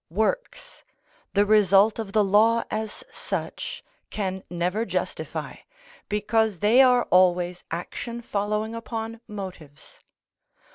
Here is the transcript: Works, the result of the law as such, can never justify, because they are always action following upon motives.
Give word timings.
Works, 0.09 0.83
the 1.35 1.45
result 1.45 1.99
of 1.99 2.11
the 2.11 2.23
law 2.23 2.63
as 2.71 3.03
such, 3.11 3.83
can 4.09 4.43
never 4.49 4.83
justify, 4.83 5.57
because 6.09 6.57
they 6.57 6.81
are 6.81 7.03
always 7.11 7.63
action 7.69 8.19
following 8.23 8.73
upon 8.73 9.21
motives. 9.27 9.99